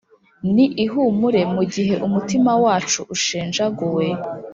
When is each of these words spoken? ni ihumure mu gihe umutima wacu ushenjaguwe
ni 0.53 0.65
ihumure 0.83 1.41
mu 1.53 1.63
gihe 1.73 1.95
umutima 2.07 2.51
wacu 2.63 2.99
ushenjaguwe 3.15 4.05